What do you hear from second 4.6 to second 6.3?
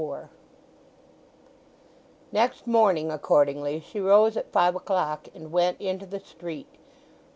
o'clock and went into the